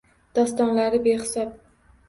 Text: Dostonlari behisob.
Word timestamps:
Dostonlari 0.39 1.01
behisob. 1.05 1.55